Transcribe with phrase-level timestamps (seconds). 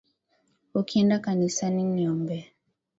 [0.73, 2.43] Ukienda kanisani niombee.